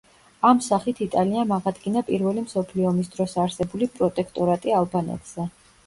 [0.51, 5.53] ამ სახით იტალიამ აღადგინა პირველი მსოფლიო ომის დროს არსებული პროტექტორატი ალბანეთზე.